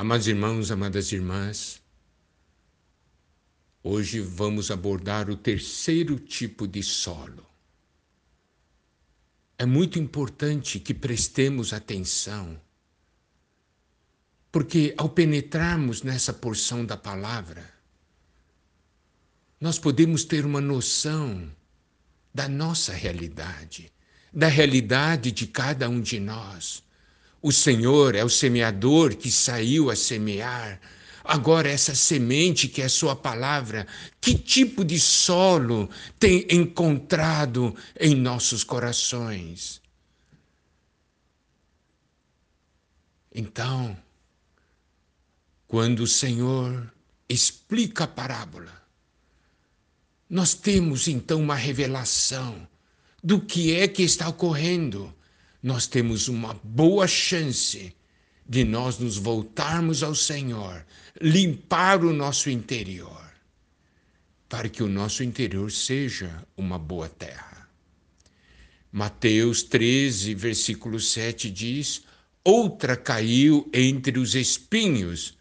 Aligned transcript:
Amados 0.00 0.28
irmãos, 0.28 0.70
amadas 0.70 1.10
irmãs, 1.10 1.82
hoje 3.82 4.20
vamos 4.20 4.70
abordar 4.70 5.28
o 5.28 5.36
terceiro 5.36 6.20
tipo 6.20 6.68
de 6.68 6.84
solo. 6.84 7.44
É 9.58 9.66
muito 9.66 9.98
importante 9.98 10.78
que 10.78 10.94
prestemos 10.94 11.72
atenção, 11.72 12.60
porque 14.52 14.94
ao 14.96 15.08
penetrarmos 15.08 16.04
nessa 16.04 16.32
porção 16.32 16.86
da 16.86 16.96
palavra, 16.96 17.68
nós 19.60 19.80
podemos 19.80 20.22
ter 20.22 20.46
uma 20.46 20.60
noção 20.60 21.52
da 22.32 22.48
nossa 22.48 22.92
realidade, 22.92 23.92
da 24.32 24.46
realidade 24.46 25.32
de 25.32 25.48
cada 25.48 25.88
um 25.88 26.00
de 26.00 26.20
nós. 26.20 26.84
O 27.40 27.52
Senhor 27.52 28.14
é 28.14 28.24
o 28.24 28.28
semeador 28.28 29.14
que 29.14 29.30
saiu 29.30 29.90
a 29.90 29.96
semear. 29.96 30.80
Agora, 31.22 31.68
essa 31.68 31.94
semente 31.94 32.68
que 32.68 32.82
é 32.82 32.86
a 32.86 32.88
Sua 32.88 33.14
palavra, 33.14 33.86
que 34.20 34.34
tipo 34.34 34.84
de 34.84 34.98
solo 34.98 35.88
tem 36.18 36.46
encontrado 36.50 37.76
em 38.00 38.14
nossos 38.14 38.64
corações? 38.64 39.80
Então, 43.32 43.96
quando 45.68 46.00
o 46.00 46.06
Senhor 46.06 46.92
explica 47.28 48.04
a 48.04 48.08
parábola, 48.08 48.82
nós 50.28 50.54
temos 50.54 51.06
então 51.08 51.40
uma 51.40 51.54
revelação 51.54 52.66
do 53.22 53.40
que 53.40 53.74
é 53.74 53.86
que 53.86 54.02
está 54.02 54.28
ocorrendo. 54.28 55.14
Nós 55.62 55.86
temos 55.86 56.28
uma 56.28 56.54
boa 56.62 57.06
chance 57.06 57.94
de 58.48 58.64
nós 58.64 58.98
nos 58.98 59.18
voltarmos 59.18 60.02
ao 60.02 60.14
Senhor, 60.14 60.86
limpar 61.20 62.04
o 62.04 62.12
nosso 62.12 62.48
interior, 62.48 63.30
para 64.48 64.68
que 64.68 64.82
o 64.82 64.88
nosso 64.88 65.22
interior 65.22 65.70
seja 65.70 66.46
uma 66.56 66.78
boa 66.78 67.08
terra. 67.08 67.68
Mateus 68.90 69.62
13, 69.62 70.34
versículo 70.34 70.98
7 70.98 71.50
diz: 71.50 72.04
Outra 72.42 72.96
caiu 72.96 73.68
entre 73.74 74.18
os 74.18 74.34
espinhos, 74.34 75.36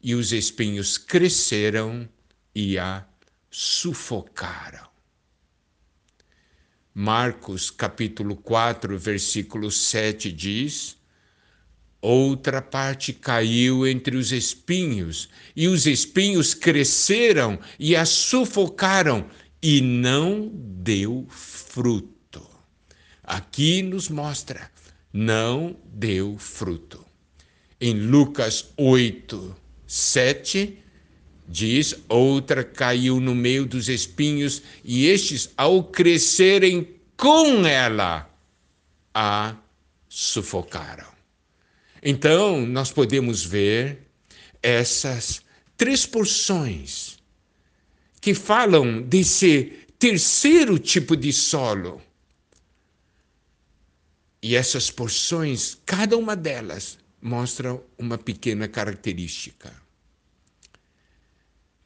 e 0.00 0.14
os 0.14 0.32
espinhos 0.32 0.96
cresceram 0.96 2.08
e 2.54 2.78
a 2.78 3.04
sufocaram. 3.50 4.95
Marcos 6.98 7.70
capítulo 7.70 8.36
4, 8.36 8.98
versículo 8.98 9.70
7 9.70 10.32
diz: 10.32 10.96
Outra 12.00 12.62
parte 12.62 13.12
caiu 13.12 13.86
entre 13.86 14.16
os 14.16 14.32
espinhos, 14.32 15.28
e 15.54 15.68
os 15.68 15.84
espinhos 15.84 16.54
cresceram 16.54 17.58
e 17.78 17.94
a 17.94 18.06
sufocaram, 18.06 19.28
e 19.62 19.82
não 19.82 20.50
deu 20.54 21.26
fruto. 21.28 22.48
Aqui 23.22 23.82
nos 23.82 24.08
mostra, 24.08 24.70
não 25.12 25.76
deu 25.84 26.38
fruto. 26.38 27.04
Em 27.78 27.92
Lucas 27.92 28.72
8, 28.74 29.54
7, 29.86 30.82
Diz: 31.48 31.94
outra 32.08 32.64
caiu 32.64 33.20
no 33.20 33.34
meio 33.34 33.64
dos 33.64 33.88
espinhos, 33.88 34.62
e 34.82 35.06
estes, 35.06 35.50
ao 35.56 35.84
crescerem 35.84 36.96
com 37.16 37.64
ela, 37.64 38.28
a 39.14 39.56
sufocaram. 40.08 41.06
Então, 42.02 42.66
nós 42.66 42.90
podemos 42.90 43.44
ver 43.44 43.98
essas 44.62 45.42
três 45.76 46.04
porções 46.04 47.16
que 48.20 48.34
falam 48.34 49.00
desse 49.02 49.72
terceiro 49.98 50.78
tipo 50.78 51.16
de 51.16 51.32
solo. 51.32 52.02
E 54.42 54.56
essas 54.56 54.90
porções, 54.90 55.78
cada 55.86 56.16
uma 56.16 56.34
delas, 56.36 56.98
mostra 57.22 57.80
uma 57.98 58.18
pequena 58.18 58.68
característica 58.68 59.85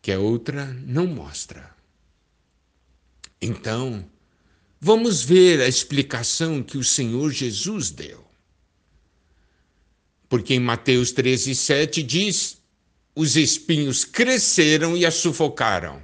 que 0.02 0.12
a 0.12 0.18
outra 0.18 0.66
não 0.86 1.06
mostra. 1.06 1.74
Então, 3.40 4.08
vamos 4.80 5.22
ver 5.22 5.60
a 5.60 5.68
explicação 5.68 6.62
que 6.62 6.78
o 6.78 6.84
Senhor 6.84 7.30
Jesus 7.30 7.90
deu. 7.90 8.24
Porque 10.28 10.54
em 10.54 10.60
Mateus 10.60 11.12
13, 11.12 11.54
7 11.54 12.02
diz: 12.02 12.60
os 13.14 13.36
espinhos 13.36 14.04
cresceram 14.04 14.96
e 14.96 15.04
a 15.04 15.10
sufocaram. 15.10 16.02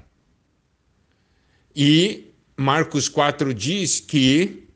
E 1.75 2.33
Marcos 2.57 3.09
4 3.09 3.53
diz 3.53 4.01
que 4.01 4.67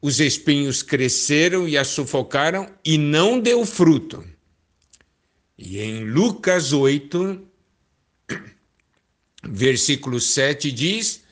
os 0.00 0.20
espinhos 0.20 0.82
cresceram 0.82 1.68
e 1.68 1.76
a 1.76 1.84
sufocaram 1.84 2.70
e 2.84 2.96
não 2.96 3.40
deu 3.40 3.66
fruto. 3.66 4.24
E 5.58 5.80
em 5.80 6.04
Lucas 6.04 6.72
8, 6.72 7.45
Versículo 9.48 10.20
7 10.20 10.72
diz: 10.72 11.22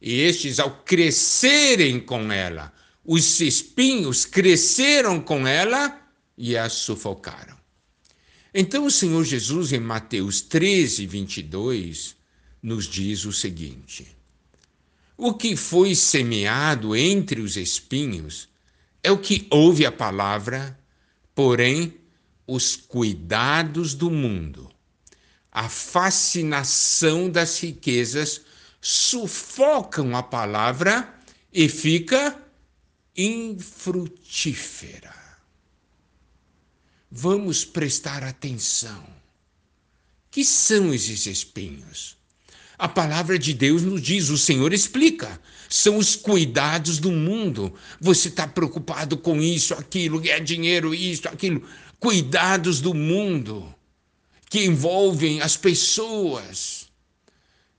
E 0.00 0.20
estes, 0.20 0.58
ao 0.58 0.82
crescerem 0.82 2.00
com 2.00 2.30
ela, 2.30 2.72
os 3.04 3.40
espinhos 3.40 4.24
cresceram 4.24 5.20
com 5.20 5.46
ela 5.46 6.00
e 6.36 6.56
a 6.56 6.68
sufocaram. 6.68 7.56
Então 8.52 8.86
o 8.86 8.90
Senhor 8.90 9.24
Jesus, 9.24 9.72
em 9.72 9.80
Mateus 9.80 10.40
13, 10.40 11.06
22, 11.06 12.16
nos 12.62 12.86
diz 12.86 13.24
o 13.24 13.32
seguinte: 13.32 14.06
O 15.16 15.34
que 15.34 15.56
foi 15.56 15.94
semeado 15.94 16.94
entre 16.94 17.40
os 17.40 17.56
espinhos 17.56 18.48
é 19.02 19.10
o 19.10 19.18
que 19.18 19.46
ouve 19.50 19.84
a 19.84 19.92
palavra, 19.92 20.78
porém, 21.34 21.94
os 22.46 22.76
cuidados 22.76 23.94
do 23.94 24.10
mundo 24.10 24.73
a 25.54 25.68
fascinação 25.68 27.30
das 27.30 27.60
riquezas 27.60 28.40
sufocam 28.80 30.16
a 30.16 30.22
palavra 30.22 31.14
e 31.52 31.68
fica 31.68 32.36
infrutífera. 33.16 35.14
Vamos 37.08 37.64
prestar 37.64 38.24
atenção. 38.24 39.06
Que 40.28 40.44
são 40.44 40.92
esses 40.92 41.26
espinhos? 41.26 42.16
A 42.76 42.88
palavra 42.88 43.38
de 43.38 43.54
Deus 43.54 43.82
nos 43.82 44.02
diz, 44.02 44.30
o 44.30 44.36
Senhor 44.36 44.72
explica. 44.72 45.40
São 45.68 45.96
os 45.96 46.16
cuidados 46.16 46.98
do 46.98 47.12
mundo. 47.12 47.72
Você 48.00 48.26
está 48.26 48.48
preocupado 48.48 49.16
com 49.16 49.40
isso, 49.40 49.72
aquilo, 49.74 50.18
ganhar 50.18 50.40
dinheiro, 50.40 50.92
isso, 50.92 51.28
aquilo. 51.28 51.62
Cuidados 52.00 52.80
do 52.80 52.92
mundo 52.92 53.72
que 54.54 54.64
envolvem 54.64 55.40
as 55.40 55.56
pessoas 55.56 56.86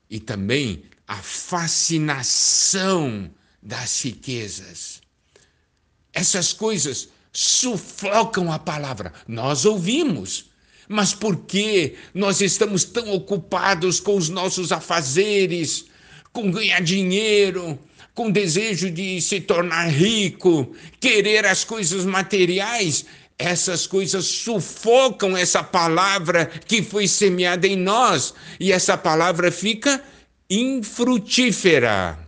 e 0.09 0.19
também 0.19 0.83
a 1.07 1.15
fascinação 1.15 1.71
das 3.63 4.03
riquezas. 4.03 4.99
Essas 6.11 6.51
coisas 6.51 7.07
sufocam 7.31 8.51
a 8.51 8.59
palavra. 8.59 9.13
Nós 9.25 9.63
ouvimos, 9.63 10.51
mas 10.89 11.13
por 11.13 11.45
que 11.45 11.95
nós 12.13 12.41
estamos 12.41 12.83
tão 12.83 13.09
ocupados 13.13 14.01
com 14.01 14.17
os 14.17 14.27
nossos 14.27 14.73
afazeres, 14.73 15.85
com 16.33 16.51
ganhar 16.51 16.81
dinheiro, 16.81 17.79
com 18.13 18.29
desejo 18.29 18.91
de 18.91 19.21
se 19.21 19.39
tornar 19.39 19.87
rico, 19.87 20.75
querer 20.99 21.45
as 21.45 21.63
coisas 21.63 22.03
materiais 22.03 23.05
essas 23.37 23.85
coisas 23.85 24.25
sufocam 24.25 25.35
essa 25.35 25.63
palavra 25.63 26.45
que 26.45 26.81
foi 26.81 27.07
semeada 27.07 27.67
em 27.67 27.75
nós 27.75 28.33
e 28.59 28.71
essa 28.71 28.97
palavra 28.97 29.51
fica 29.51 30.01
infrutífera. 30.49 32.19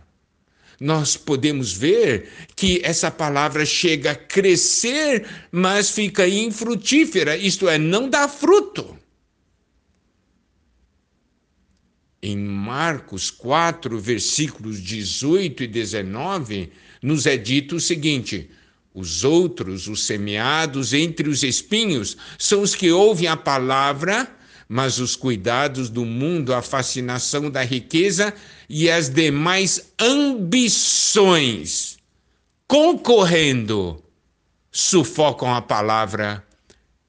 Nós 0.80 1.16
podemos 1.16 1.72
ver 1.72 2.28
que 2.54 2.80
essa 2.84 3.10
palavra 3.10 3.66
chega 3.66 4.12
a 4.12 4.14
crescer, 4.14 5.26
mas 5.50 5.90
fica 5.90 6.28
infrutífera, 6.28 7.36
isto 7.36 7.68
é, 7.68 7.78
não 7.78 8.08
dá 8.08 8.28
fruto. 8.28 8.96
Em 12.22 12.36
Marcos 12.36 13.30
4, 13.30 13.98
versículos 13.98 14.80
18 14.80 15.64
e 15.64 15.66
19, 15.66 16.72
nos 17.02 17.26
é 17.26 17.36
dito 17.36 17.76
o 17.76 17.80
seguinte: 17.80 18.50
os 18.98 19.24
outros, 19.24 19.86
os 19.86 20.04
semeados 20.04 20.92
entre 20.92 21.28
os 21.28 21.42
espinhos, 21.42 22.16
são 22.38 22.62
os 22.62 22.74
que 22.74 22.90
ouvem 22.90 23.28
a 23.28 23.36
palavra, 23.36 24.28
mas 24.68 24.98
os 24.98 25.14
cuidados 25.16 25.88
do 25.88 26.04
mundo, 26.04 26.52
a 26.52 26.60
fascinação 26.60 27.48
da 27.50 27.62
riqueza 27.62 28.34
e 28.68 28.90
as 28.90 29.08
demais 29.08 29.92
ambições 29.98 31.96
concorrendo 32.66 34.02
sufocam 34.70 35.54
a 35.54 35.62
palavra, 35.62 36.44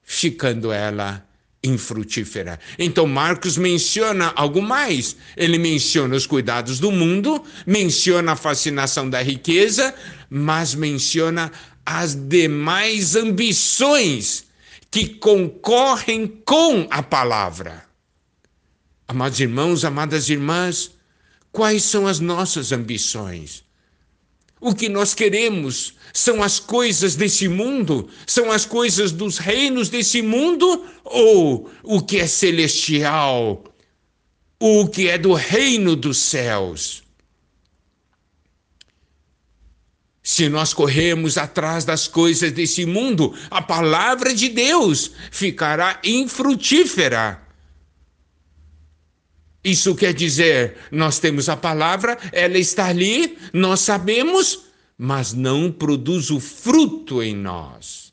ficando 0.02 0.72
ela 0.72 1.22
infrutífera. 1.62 2.58
Então 2.78 3.06
Marcos 3.06 3.58
menciona 3.58 4.32
algo 4.34 4.62
mais. 4.62 5.16
Ele 5.36 5.58
menciona 5.58 6.16
os 6.16 6.26
cuidados 6.26 6.80
do 6.80 6.90
mundo, 6.90 7.44
menciona 7.66 8.32
a 8.32 8.36
fascinação 8.36 9.08
da 9.10 9.22
riqueza, 9.22 9.94
mas 10.30 10.74
menciona 10.74 11.52
as 11.84 12.14
demais 12.14 13.16
ambições 13.16 14.46
que 14.90 15.08
concorrem 15.08 16.26
com 16.44 16.86
a 16.90 17.02
palavra. 17.02 17.84
Amados 19.06 19.40
irmãos, 19.40 19.84
amadas 19.84 20.28
irmãs, 20.28 20.90
quais 21.52 21.82
são 21.82 22.06
as 22.06 22.20
nossas 22.20 22.72
ambições? 22.72 23.64
O 24.60 24.74
que 24.74 24.88
nós 24.88 25.14
queremos 25.14 25.94
são 26.12 26.42
as 26.42 26.60
coisas 26.60 27.16
desse 27.16 27.48
mundo? 27.48 28.10
São 28.26 28.52
as 28.52 28.66
coisas 28.66 29.10
dos 29.10 29.38
reinos 29.38 29.88
desse 29.88 30.20
mundo? 30.20 30.84
Ou 31.02 31.70
o 31.82 32.02
que 32.02 32.18
é 32.18 32.26
celestial? 32.26 33.64
O 34.60 34.86
que 34.86 35.08
é 35.08 35.16
do 35.16 35.32
reino 35.32 35.96
dos 35.96 36.18
céus? 36.18 37.02
Se 40.30 40.48
nós 40.48 40.72
corremos 40.72 41.36
atrás 41.36 41.84
das 41.84 42.06
coisas 42.06 42.52
desse 42.52 42.86
mundo, 42.86 43.36
a 43.50 43.60
palavra 43.60 44.32
de 44.32 44.48
Deus 44.48 45.10
ficará 45.28 46.00
infrutífera. 46.04 47.42
Isso 49.64 49.92
quer 49.96 50.14
dizer, 50.14 50.76
nós 50.92 51.18
temos 51.18 51.48
a 51.48 51.56
palavra, 51.56 52.16
ela 52.30 52.58
está 52.58 52.86
ali, 52.86 53.36
nós 53.52 53.80
sabemos, 53.80 54.66
mas 54.96 55.32
não 55.32 55.72
produz 55.72 56.30
o 56.30 56.38
fruto 56.38 57.20
em 57.20 57.34
nós. 57.34 58.12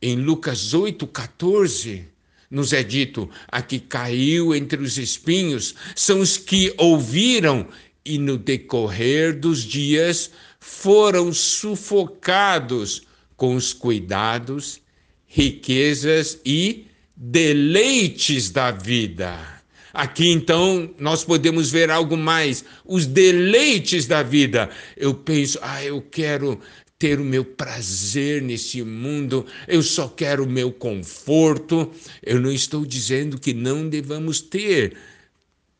Em 0.00 0.16
Lucas 0.16 0.72
8,14, 0.72 2.06
nos 2.50 2.72
é 2.72 2.82
dito: 2.82 3.28
a 3.48 3.60
que 3.60 3.78
caiu 3.78 4.54
entre 4.54 4.80
os 4.80 4.96
espinhos 4.98 5.74
são 5.94 6.20
os 6.20 6.36
que 6.38 6.72
ouviram 6.78 7.68
e 8.06 8.18
no 8.18 8.38
decorrer 8.38 9.38
dos 9.38 9.62
dias 9.62 10.30
foram 10.60 11.32
sufocados 11.32 13.02
com 13.36 13.54
os 13.54 13.72
cuidados, 13.72 14.80
riquezas 15.26 16.40
e 16.44 16.86
deleites 17.16 18.50
da 18.50 18.70
vida. 18.70 19.56
Aqui 19.92 20.30
então 20.30 20.94
nós 20.98 21.24
podemos 21.24 21.70
ver 21.70 21.90
algo 21.90 22.16
mais, 22.16 22.64
os 22.84 23.06
deleites 23.06 24.06
da 24.06 24.22
vida. 24.22 24.70
Eu 24.96 25.14
penso, 25.14 25.58
ah, 25.62 25.82
eu 25.82 26.02
quero 26.02 26.60
ter 26.98 27.20
o 27.20 27.24
meu 27.24 27.44
prazer 27.44 28.40
nesse 28.42 28.82
mundo, 28.82 29.44
eu 29.68 29.82
só 29.82 30.08
quero 30.08 30.44
o 30.44 30.48
meu 30.48 30.72
conforto. 30.72 31.90
Eu 32.22 32.40
não 32.40 32.52
estou 32.52 32.84
dizendo 32.84 33.38
que 33.38 33.52
não 33.52 33.88
devamos 33.88 34.40
ter 34.40 34.96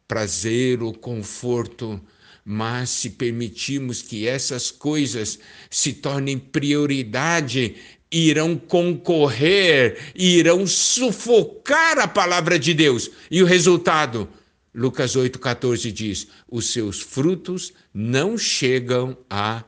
prazer 0.07 0.83
ou 0.83 0.93
conforto, 0.93 2.01
mas 2.45 2.91
se 2.91 3.11
permitirmos 3.11 4.03
que 4.03 4.27
essas 4.27 4.71
coisas 4.71 5.39
se 5.69 5.93
tornem 5.93 6.39
prioridade, 6.39 7.77
irão 8.11 8.57
concorrer, 8.57 10.13
irão 10.15 10.67
sufocar 10.67 11.99
a 11.99 12.07
palavra 12.07 12.59
de 12.59 12.73
Deus. 12.73 13.11
E 13.31 13.43
o 13.43 13.47
resultado? 13.47 14.29
Lucas 14.73 15.17
8,14 15.17 15.91
diz: 15.91 16.29
os 16.49 16.71
seus 16.73 17.01
frutos 17.01 17.73
não 17.93 18.39
chegam 18.39 19.17
a 19.29 19.65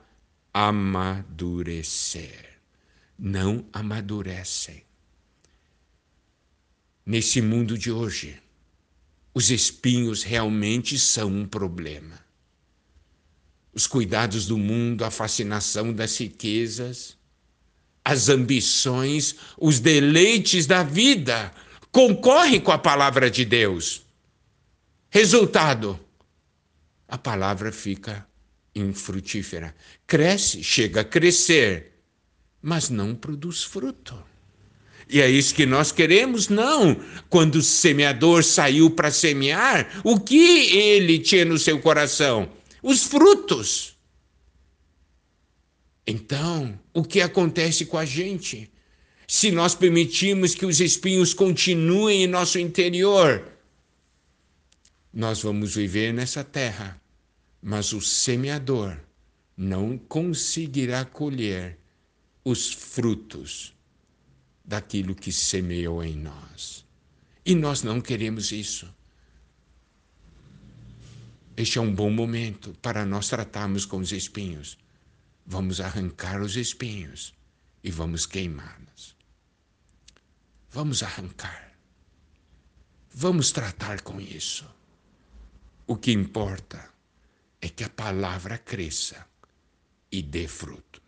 amadurecer. 0.52 2.46
Não 3.18 3.64
amadurecem. 3.72 4.84
Nesse 7.04 7.40
mundo 7.40 7.76
de 7.76 7.90
hoje, 7.90 8.38
os 9.38 9.52
espinhos 9.52 10.24
realmente 10.24 10.98
são 10.98 11.28
um 11.28 11.46
problema. 11.46 12.18
Os 13.72 13.86
cuidados 13.86 14.48
do 14.48 14.58
mundo, 14.58 15.04
a 15.04 15.12
fascinação 15.12 15.92
das 15.92 16.18
riquezas, 16.18 17.16
as 18.04 18.28
ambições, 18.28 19.36
os 19.56 19.78
deleites 19.78 20.66
da 20.66 20.82
vida 20.82 21.54
concorrem 21.92 22.60
com 22.60 22.72
a 22.72 22.78
palavra 22.78 23.30
de 23.30 23.44
Deus. 23.44 24.02
Resultado: 25.08 26.00
a 27.06 27.16
palavra 27.16 27.70
fica 27.70 28.26
infrutífera. 28.74 29.72
Cresce, 30.04 30.64
chega 30.64 31.02
a 31.02 31.04
crescer, 31.04 32.02
mas 32.60 32.90
não 32.90 33.14
produz 33.14 33.62
fruto. 33.62 34.20
E 35.10 35.20
é 35.20 35.30
isso 35.30 35.54
que 35.54 35.64
nós 35.64 35.90
queremos? 35.90 36.48
Não. 36.48 37.00
Quando 37.30 37.56
o 37.56 37.62
semeador 37.62 38.44
saiu 38.44 38.90
para 38.90 39.10
semear, 39.10 40.00
o 40.04 40.20
que 40.20 40.76
ele 40.76 41.18
tinha 41.18 41.44
no 41.44 41.58
seu 41.58 41.80
coração? 41.80 42.48
Os 42.82 43.04
frutos. 43.04 43.96
Então, 46.06 46.78
o 46.92 47.02
que 47.02 47.20
acontece 47.20 47.86
com 47.86 47.96
a 47.96 48.04
gente? 48.04 48.70
Se 49.26 49.50
nós 49.50 49.74
permitirmos 49.74 50.54
que 50.54 50.66
os 50.66 50.80
espinhos 50.80 51.32
continuem 51.32 52.24
em 52.24 52.26
nosso 52.26 52.58
interior, 52.58 53.46
nós 55.12 55.42
vamos 55.42 55.74
viver 55.74 56.12
nessa 56.12 56.44
terra, 56.44 57.00
mas 57.62 57.92
o 57.92 58.00
semeador 58.00 58.96
não 59.56 59.98
conseguirá 59.98 61.04
colher 61.04 61.78
os 62.44 62.72
frutos 62.72 63.74
daquilo 64.68 65.16
que 65.16 65.32
semeou 65.32 66.04
em 66.04 66.14
nós. 66.14 66.86
E 67.44 67.56
nós 67.56 67.82
não 67.82 68.00
queremos 68.00 68.52
isso. 68.52 68.88
Este 71.56 71.78
é 71.78 71.80
um 71.80 71.92
bom 71.92 72.10
momento 72.10 72.72
para 72.80 73.04
nós 73.04 73.28
tratarmos 73.28 73.84
com 73.84 73.96
os 73.96 74.12
espinhos 74.12 74.78
vamos 75.48 75.80
arrancar 75.80 76.42
os 76.42 76.56
espinhos 76.56 77.34
e 77.82 77.90
vamos 77.90 78.26
queimá-los. 78.26 79.16
Vamos 80.70 81.02
arrancar. 81.02 81.72
Vamos 83.14 83.50
tratar 83.50 84.02
com 84.02 84.20
isso. 84.20 84.68
O 85.86 85.96
que 85.96 86.12
importa 86.12 86.92
é 87.62 87.68
que 87.70 87.82
a 87.82 87.88
palavra 87.88 88.58
cresça 88.58 89.26
e 90.12 90.22
dê 90.22 90.46
fruto. 90.46 91.00